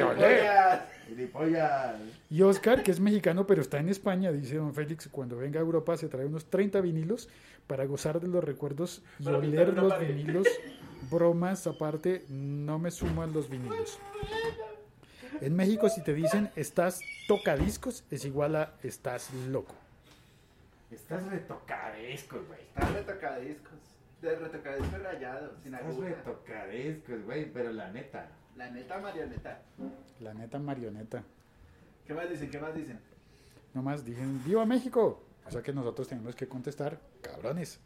Y. 2.30 2.34
Y 2.36 2.42
Oscar, 2.42 2.82
que 2.82 2.90
es 2.90 3.00
mexicano 3.00 3.46
pero 3.46 3.62
está 3.62 3.78
en 3.78 3.88
España, 3.88 4.30
dice 4.32 4.56
don 4.56 4.74
Félix, 4.74 5.08
cuando 5.08 5.36
venga 5.36 5.58
a 5.58 5.62
Europa 5.62 5.96
se 5.96 6.08
trae 6.08 6.26
unos 6.26 6.46
30 6.46 6.80
vinilos 6.80 7.28
para 7.66 7.84
gozar 7.86 8.20
de 8.20 8.28
los 8.28 8.42
recuerdos 8.44 9.02
y 9.18 9.24
Para 9.24 9.38
oler 9.38 9.74
los 9.74 9.92
pared. 9.92 10.14
vinilos. 10.14 10.46
Bromas 11.10 11.66
aparte, 11.66 12.24
no 12.28 12.78
me 12.78 12.90
suman 12.90 13.32
los 13.32 13.48
vinilos. 13.48 13.98
En 15.40 15.54
México 15.54 15.88
si 15.88 16.02
te 16.02 16.12
dicen 16.14 16.50
estás 16.56 17.00
tocadiscos 17.28 18.04
es 18.10 18.24
igual 18.24 18.56
a 18.56 18.74
estás 18.82 19.32
loco. 19.50 19.74
Estás 20.90 21.26
retocadesco, 21.26 22.42
güey. 22.46 22.60
Están 22.62 22.94
de 22.94 23.02
tocadiscos. 23.02 23.78
De 24.22 24.34
retocadisco 24.36 24.98
rayado, 24.98 25.54
sin 25.62 25.74
Estás 25.74 25.90
aguja. 25.92 26.08
retocadiscos, 26.08 27.24
güey, 27.24 27.52
pero 27.52 27.72
la 27.72 27.90
neta. 27.92 28.28
La 28.56 28.70
neta 28.70 28.98
marioneta. 28.98 29.62
La 30.20 30.34
neta 30.34 30.58
marioneta. 30.58 31.22
¿Qué 32.06 32.14
más 32.14 32.28
dicen? 32.30 32.50
¿Qué 32.50 32.58
más 32.58 32.74
dicen? 32.74 32.98
Nomás 33.74 34.04
dicen, 34.04 34.42
¡Viva 34.44 34.64
México! 34.64 35.22
O 35.46 35.50
sea 35.50 35.62
que 35.62 35.72
nosotros 35.72 36.08
tenemos 36.08 36.34
que 36.34 36.48
contestar, 36.48 36.98
cabrones, 37.20 37.78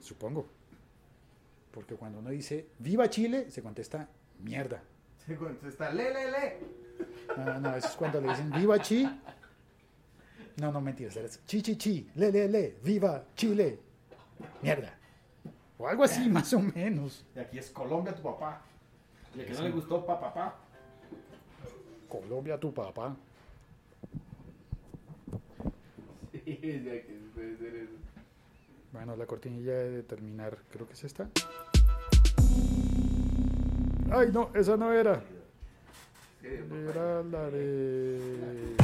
supongo. 0.00 0.46
Porque 1.70 1.94
cuando 1.94 2.18
uno 2.18 2.30
dice, 2.30 2.66
¡Viva 2.78 3.08
Chile! 3.08 3.50
se 3.50 3.62
contesta, 3.62 4.08
mierda. 4.40 4.82
Se 5.18 5.36
contesta, 5.36 5.90
le, 5.92 6.12
le, 6.12 6.30
le. 6.30 6.58
No, 7.36 7.60
no, 7.60 7.76
eso 7.76 7.88
es 7.88 7.94
cuando 7.94 8.20
le 8.20 8.28
dicen, 8.28 8.50
¡Viva 8.50 8.78
Chi! 8.80 9.08
No, 10.56 10.70
no, 10.70 10.80
mentiras, 10.80 11.16
es 11.16 11.40
chi, 11.46 11.62
chi, 11.62 11.76
chi, 11.76 12.10
le, 12.14 12.30
le, 12.30 12.48
le, 12.48 12.76
¡Viva 12.82 13.24
Chile! 13.34 13.78
Mierda. 14.60 14.98
O 15.78 15.88
algo 15.88 16.04
así, 16.04 16.28
más 16.28 16.52
o 16.52 16.60
menos. 16.60 17.24
Y 17.34 17.38
aquí 17.38 17.58
es 17.58 17.70
Colombia 17.70 18.14
tu 18.14 18.22
papá. 18.22 18.62
Y 19.34 19.40
el 19.40 19.46
que 19.46 19.52
no 19.54 19.62
le 19.62 19.70
gustó, 19.70 20.04
pa, 20.04 20.20
papá. 20.20 20.56
Colombia, 22.08 22.58
tu 22.58 22.72
papá. 22.72 23.16
Sí, 26.32 26.82
ya 26.84 26.92
que 26.92 27.18
puede 27.34 27.56
ser 27.56 27.74
eso. 27.76 27.92
Bueno, 28.92 29.16
la 29.16 29.26
cortinilla 29.26 29.72
de 29.72 30.02
terminar, 30.02 30.58
creo 30.70 30.86
que 30.86 30.92
es 30.92 31.04
esta. 31.04 31.28
Ay, 34.10 34.30
no, 34.30 34.50
esa 34.54 34.76
no 34.76 34.92
era. 34.92 35.22
Era 36.42 37.22
la 37.22 37.50
de... 37.50 38.81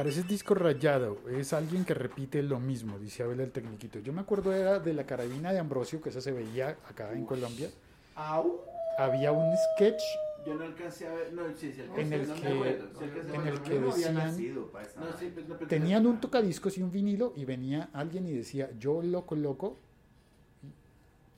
Parece 0.00 0.22
disco 0.22 0.54
rayado, 0.54 1.18
es 1.28 1.52
alguien 1.52 1.84
que 1.84 1.92
repite 1.92 2.42
lo 2.42 2.58
mismo, 2.58 2.98
dice 2.98 3.22
Abel 3.22 3.38
el 3.40 3.50
Tecniquito. 3.52 3.98
Yo 3.98 4.14
me 4.14 4.22
acuerdo 4.22 4.50
era 4.54 4.78
de 4.78 4.94
la 4.94 5.04
carabina 5.04 5.52
de 5.52 5.58
Ambrosio, 5.58 6.00
que 6.00 6.08
esa 6.08 6.22
se 6.22 6.32
veía 6.32 6.78
acá 6.88 7.12
en 7.12 7.26
Colombia. 7.26 7.68
au. 8.14 8.62
Había 8.96 9.30
un 9.30 9.54
sketch 9.76 10.00
Yo 10.46 10.54
no 10.54 10.64
alcancé 10.64 11.06
a 11.06 11.12
ver. 11.12 11.34
No, 11.34 11.42
sí, 11.54 11.70
sí, 11.70 11.82
alcancé, 11.82 12.00
En 12.00 12.12
el 12.14 12.28
no 12.28 12.34
me 12.34 12.40
que- 12.40 12.48
acuerdo. 12.48 12.88
Sí, 12.98 13.04
alcancé 13.04 13.30
a 13.30 13.34
en 13.34 13.44
ver. 13.44 13.52
el 13.52 13.60
que 13.60 13.74
no 13.78 13.92
había 13.92 14.06
decían- 14.08 14.14
nacido 14.14 14.72
No, 14.98 15.18
sí, 15.18 15.32
pues, 15.34 15.68
tenían 15.68 16.06
un 16.06 16.18
tocadiscos 16.18 16.78
y 16.78 16.82
un 16.82 16.90
vinilo 16.90 17.34
y 17.36 17.44
venía 17.44 17.90
alguien 17.92 18.26
y 18.26 18.32
decía 18.32 18.70
yo 18.78 19.02
lo 19.02 19.26
coloco 19.26 19.76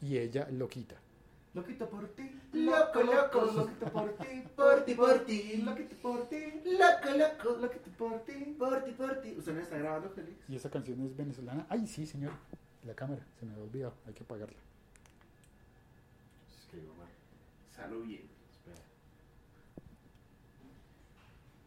y 0.01 0.19
ella 0.19 0.47
lo 0.53 0.69
quita. 0.69 1.02
Loquito 1.55 1.89
por 1.89 2.09
ti. 2.09 2.41
Loco, 2.53 3.03
loco, 3.03 3.41
Loquito 3.53 3.87
por 3.93 4.13
ti. 4.17 4.45
por 4.57 4.85
ti, 4.85 4.95
por 4.95 5.19
ti. 5.27 5.57
Loquito 5.63 5.97
por 5.97 6.29
ti. 6.29 6.63
Loco, 6.65 7.17
loco, 7.17 7.59
Loquito 7.61 7.91
por 7.99 8.21
ti. 8.25 8.57
por 8.59 8.85
ti, 8.85 8.93
por 8.93 9.21
ti. 9.21 9.35
¿Usted 9.37 9.53
no 9.53 9.61
está 9.61 9.77
grabando, 9.77 10.09
Félix? 10.11 10.49
Y 10.49 10.57
esa 10.57 10.71
canción 10.71 11.01
es 11.03 11.15
venezolana. 11.15 11.67
Ay, 11.69 11.87
sí, 11.87 12.07
señor. 12.07 12.33
La 12.85 12.95
cámara, 12.95 13.23
se 13.39 13.45
me 13.45 13.53
había 13.53 13.65
olvidado, 13.65 13.95
hay 14.07 14.15
que 14.15 14.23
apagarla. 14.25 14.59
Escribo 16.59 16.95
mal. 16.95 17.09
Salud 17.71 18.05
bien. 18.07 18.23
Espera. 18.51 18.81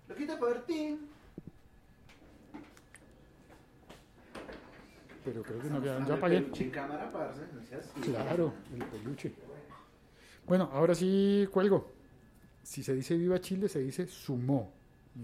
Loquito 0.08 0.40
por 0.40 0.66
ti. 0.66 1.00
Pero 5.24 5.42
creo 5.42 5.60
que 5.60 5.70
no, 5.70 5.78
Estamos 5.78 6.08
ya, 6.08 6.14
apagué. 6.16 6.72
cámara, 6.72 7.12
parce. 7.12 7.42
No. 7.42 8.02
Claro, 8.04 8.54
el 8.74 8.86
peluche. 8.86 9.34
Bueno, 10.48 10.70
ahora 10.74 10.94
sí 10.96 11.48
cuelgo. 11.52 11.92
Si 12.64 12.84
se 12.84 12.94
dice 12.94 13.16
viva 13.18 13.40
Chile, 13.40 13.68
se 13.70 13.80
dice 13.80 14.08
sumó. 14.08 14.72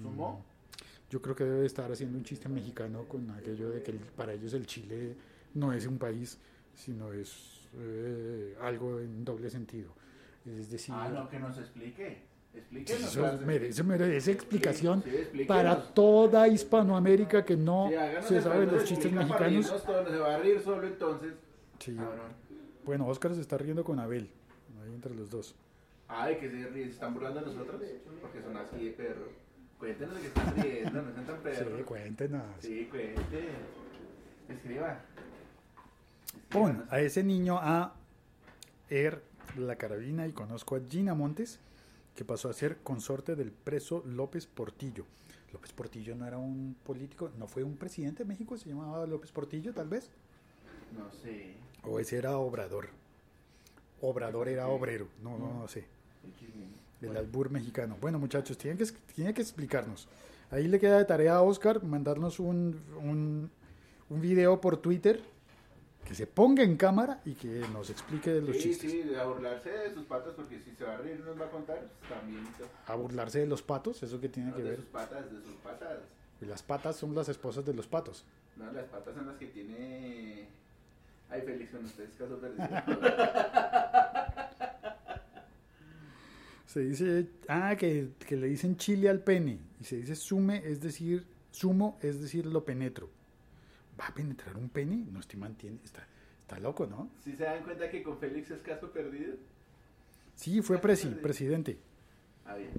¿Sumó? 0.01 0.40
Mm, 0.40 1.10
Yo 1.12 1.22
creo 1.22 1.36
que 1.36 1.43
debe 1.43 1.65
estar 1.65 1.91
haciendo 1.91 2.17
un 2.17 2.24
chiste 2.24 2.48
mexicano 2.50 3.04
con 3.06 3.30
aquello 3.32 3.69
de 3.69 3.82
que 3.84 3.93
para 3.93 4.34
ellos 4.34 4.54
el 4.54 4.65
Chile 4.65 5.15
no 5.56 5.74
es 5.74 5.86
un 5.86 5.98
país, 5.98 6.38
sino 6.76 7.12
es 7.13 7.67
eh, 7.78 8.56
algo 8.62 9.00
en 9.00 9.26
doble 9.26 9.50
sentido. 9.50 9.91
Es 10.45 10.69
decir, 10.72 10.93
Ah, 10.98 11.10
no, 11.10 11.28
que 11.30 11.39
nos 11.39 11.58
explique. 11.58 12.30
Explíquenos. 12.54 13.15
eso 13.15 13.39
merece, 13.45 13.82
merece 13.84 14.32
explicación 14.34 15.02
Sí, 15.04 15.12
sí, 15.32 15.45
para 15.45 15.82
toda 15.93 16.50
Hispanoamérica 16.50 17.45
que 17.45 17.56
no 17.56 17.89
Sí, 18.22 18.28
se 18.36 18.41
sabe 18.41 18.65
los 18.65 18.84
chistes 18.84 19.10
mexicanos. 19.12 19.72
no 19.72 20.06
se 20.10 20.17
va 20.17 20.36
a 20.36 20.38
reír 20.39 20.60
solo 20.62 20.86
entonces. 20.86 21.34
Bueno, 22.86 23.08
Oscar 23.08 23.34
se 23.36 23.41
está 23.41 23.58
riendo 23.58 23.84
con 23.84 24.00
Abel, 24.00 24.30
ahí 24.82 24.94
entre 24.94 25.13
los 25.15 25.30
dos. 25.30 25.56
Ay, 26.08 26.38
que 26.38 26.50
se 26.50 26.84
están 26.84 27.13
burlando 27.13 27.39
de 27.41 27.46
nosotros. 27.48 27.82
Porque 28.22 28.41
son 28.41 28.58
así 28.58 28.86
de 28.86 28.91
perro. 28.91 29.30
Cuéntenos 29.80 30.15
de 30.15 30.22
que 30.22 30.28
están 30.28 30.56
riendo, 30.56 31.02
no 31.02 31.13
sean 31.13 31.26
tan 31.26 31.36
Sí, 31.38 31.41
perros. 31.44 31.82
cuéntenos. 31.86 32.44
Sí, 32.60 32.88
cuente. 32.91 33.50
Escriba. 34.50 35.00
Pon 36.50 36.86
a 36.89 37.00
ese 37.00 37.24
niño 37.24 37.58
a 37.62 37.96
Er 38.89 39.22
la 39.58 39.76
carabina 39.78 40.28
y 40.28 40.34
conozco 40.34 40.76
a 40.76 40.82
Gina 40.89 41.13
Montes, 41.13 41.60
que 42.15 42.26
pasó 42.26 42.50
a 42.50 42.54
ser 42.54 42.78
consorte 42.84 43.36
del 43.36 43.52
preso 43.52 44.04
López 44.06 44.46
Portillo. 44.48 45.06
López 45.54 45.72
Portillo 45.74 46.15
no 46.15 46.26
era 46.28 46.38
un 46.38 46.76
político, 46.86 47.32
no 47.38 47.48
fue 47.48 47.63
un 47.63 47.76
presidente 47.78 48.24
de 48.24 48.28
México, 48.30 48.58
se 48.58 48.70
llamaba 48.70 49.06
López 49.08 49.32
Portillo 49.32 49.74
tal 49.74 49.88
vez, 49.89 50.10
No 50.98 51.10
sé. 51.12 51.56
o 51.84 52.00
ese 52.00 52.17
era 52.17 52.38
Obrador. 52.38 52.89
Obrador 54.02 54.48
era 54.50 54.68
obrero, 54.68 55.08
no, 55.22 55.38
no, 55.38 55.54
no 55.54 55.68
sé. 55.68 55.86
El 57.02 57.18
albur 57.18 57.50
mexicano. 57.50 57.98
Bueno, 58.00 58.20
muchachos, 58.20 58.58
tienen 58.58 58.78
que, 58.78 58.86
tienen 59.16 59.34
que 59.34 59.42
explicarnos. 59.42 60.08
Ahí 60.52 60.68
le 60.68 60.80
queda 60.80 60.98
de 60.98 61.06
tarea 61.06 61.36
a 61.36 61.42
Oscar 61.42 61.84
mandarnos 61.84 62.40
un, 62.40 62.80
un, 63.02 63.50
un 64.10 64.22
video 64.22 64.60
por 64.62 64.78
Twitter 64.78 65.22
que 66.06 66.14
se 66.14 66.28
ponga 66.28 66.62
en 66.64 66.78
cámara 66.78 67.22
y 67.26 67.34
que 67.36 67.64
nos 67.74 67.90
explique 67.90 68.32
de 68.32 68.42
los 68.42 68.56
Sí, 68.58 68.64
chistes. 68.64 68.92
sí, 68.92 69.16
a 69.16 69.24
burlarse 69.26 69.70
de 69.70 69.94
sus 69.94 70.04
patas 70.06 70.34
porque 70.36 70.60
si 70.60 70.72
se 70.76 70.84
va 70.84 70.94
a 70.96 70.98
reír 70.98 71.20
nos 71.22 71.40
va 71.40 71.46
a 71.46 71.50
contar, 71.50 71.80
pues 72.00 72.12
también. 72.12 72.44
A 72.88 72.96
burlarse 72.96 73.40
de 73.40 73.48
los 73.48 73.62
patos, 73.62 74.04
eso 74.04 74.20
que 74.20 74.30
tiene 74.30 74.50
No, 74.52 74.58
que 74.58 74.64
de 74.64 74.70
ver. 74.72 74.80
sus 74.80 74.90
patas, 74.90 75.32
de 75.32 75.42
sus 75.42 75.56
patas. 75.64 76.00
Y 76.42 76.46
las 76.46 76.62
patas 76.64 76.96
son 76.98 77.16
las 77.16 77.30
esposas 77.30 77.66
de 77.66 77.74
los 77.74 77.88
patos. 77.88 78.26
No, 78.58 78.72
las 78.72 78.86
patas 78.86 79.16
son 79.16 79.28
las 79.28 79.38
que 79.38 79.48
tiene. 79.48 80.50
Ay, 81.32 81.41
Félix, 81.41 81.72
con 81.72 81.86
ustedes 81.86 82.12
caso 82.17 82.38
perdido. 82.39 82.67
Se 86.65 86.82
dice, 86.82 87.28
ah, 87.50 87.76
que, 87.78 88.12
que 88.26 88.38
le 88.38 88.48
dicen 88.48 88.78
chile 88.78 89.10
al 89.10 89.20
pene. 89.22 89.60
Y 89.82 89.84
se 89.84 89.98
dice 89.98 90.15
sume, 90.15 90.62
es 90.65 90.80
decir, 90.80 91.26
sumo, 91.52 92.00
es 92.02 92.22
decir, 92.22 92.46
lo 92.46 92.63
penetro. 92.63 93.10
¿Va 94.00 94.08
a 94.08 94.13
penetrar 94.13 94.56
un 94.56 94.70
pene? 94.70 95.06
No 95.12 95.20
estoy 95.20 95.38
mantiene. 95.38 95.80
Está, 95.84 96.08
está 96.39 96.60
loco, 96.60 96.88
¿no? 96.88 97.10
¿Sí 97.26 97.36
se 97.36 97.44
dan 97.44 97.63
cuenta 97.63 97.89
que 97.89 98.02
con 98.02 98.17
Félix 98.20 98.52
es 98.52 98.62
caso 98.62 98.89
perdido? 98.89 99.36
Sí, 100.36 100.62
fue 100.62 100.78
presi, 100.78 101.10
presidente. 101.10 101.78
Ah, 102.46 102.56
bien. 102.56 102.72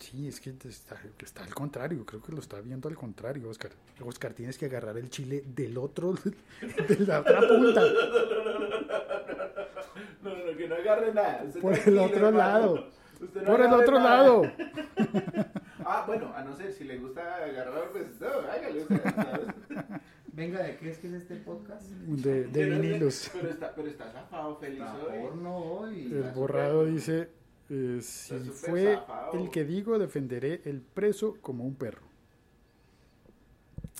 Sí, 0.00 0.26
es 0.26 0.40
que 0.40 0.50
está, 0.64 0.96
está 1.22 1.44
al 1.44 1.54
contrario, 1.54 2.04
creo 2.06 2.20
que 2.22 2.32
lo 2.32 2.40
está 2.40 2.60
viendo 2.60 2.88
al 2.88 2.96
contrario, 2.96 3.48
Oscar. 3.48 3.70
Oscar, 4.02 4.32
tienes 4.32 4.56
que 4.58 4.64
agarrar 4.66 4.96
el 4.96 5.08
chile 5.10 5.44
del 5.46 5.76
otro, 5.78 6.14
de 6.88 6.96
la 7.06 7.20
otra 7.20 7.40
punta, 7.46 7.82
No, 10.22 10.30
no, 10.36 10.44
no, 10.50 10.56
que 10.56 10.68
no 10.68 10.74
agarre 10.74 11.12
nada. 11.14 11.44
Usted 11.46 11.60
por 11.60 11.78
el 11.78 11.98
otro 11.98 12.28
hermano. 12.28 12.38
lado, 12.38 12.86
Usted 13.20 13.40
no 13.42 13.46
por 13.46 13.60
el 13.60 13.72
otro 13.72 13.98
nada. 13.98 14.16
lado. 14.22 14.42
Ah, 15.92 16.04
bueno, 16.06 16.32
a 16.36 16.44
no 16.44 16.54
ser 16.54 16.72
si 16.72 16.84
le 16.84 16.98
gusta 16.98 17.36
agarrar, 17.36 17.90
pues 17.90 18.04
no, 18.20 18.28
hágale. 18.48 18.84
Venga, 20.32 20.62
¿de 20.62 20.76
qué 20.76 20.90
es 20.90 20.98
que 20.98 21.08
es 21.08 21.14
este 21.14 21.34
podcast? 21.36 21.82
De, 21.82 22.44
de 22.44 22.64
vinilos. 22.66 23.28
Pero 23.32 23.48
está, 23.50 23.74
pero 23.74 23.88
está 23.88 24.08
zafado, 24.12 24.56
Félix, 24.58 24.82
Está 24.82 24.94
hoy. 25.04 25.20
porno 25.20 25.56
hoy. 25.56 26.04
El 26.12 26.30
borrado 26.32 26.84
dice, 26.84 27.30
eh, 27.70 28.00
si 28.02 28.34
fue 28.38 28.96
zafado. 28.96 29.38
el 29.38 29.50
que 29.50 29.64
digo, 29.64 29.98
defenderé 29.98 30.60
el 30.64 30.80
preso 30.80 31.36
como 31.40 31.64
un 31.64 31.74
perro. 31.74 32.02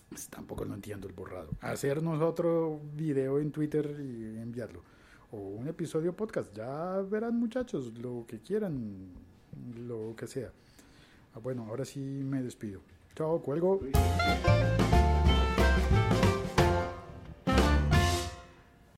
Pues 0.09 0.29
tampoco 0.29 0.65
lo 0.65 0.75
entiendo 0.75 1.07
el 1.07 1.15
borrado. 1.15 1.51
Hacernos 1.61 2.21
otro 2.21 2.81
video 2.95 3.39
en 3.39 3.53
Twitter 3.53 3.97
y 4.01 4.39
enviarlo. 4.41 4.83
O 5.31 5.39
un 5.39 5.69
episodio 5.69 6.15
podcast. 6.17 6.53
Ya 6.53 7.01
verán 7.03 7.39
muchachos, 7.39 7.97
lo 7.99 8.25
que 8.27 8.41
quieran, 8.41 9.13
lo 9.87 10.15
que 10.17 10.27
sea. 10.27 10.51
Ah, 11.35 11.39
bueno, 11.39 11.65
ahora 11.69 11.85
sí 11.85 12.01
me 12.01 12.43
despido. 12.43 12.81
Chao, 13.15 13.41
cuelgo. 13.41 13.81